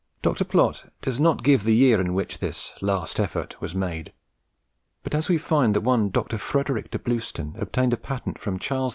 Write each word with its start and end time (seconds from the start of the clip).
Dr. 0.23 0.45
Plot 0.45 0.91
does 1.03 1.19
not 1.19 1.43
give 1.43 1.63
the 1.63 1.75
year 1.75 2.01
in 2.01 2.15
which 2.15 2.39
this 2.39 2.73
"last 2.81 3.19
effort" 3.19 3.55
was 3.61 3.75
made; 3.75 4.13
but 5.03 5.13
as 5.13 5.29
we 5.29 5.37
find 5.37 5.75
that 5.75 5.81
one 5.81 6.09
Dr. 6.09 6.39
Frederic 6.39 6.89
de 6.89 6.97
Blewston 6.97 7.55
obtained 7.61 7.93
a 7.93 7.97
patent 7.97 8.39
from 8.39 8.57
Charles 8.57 8.89
II. 8.89 8.89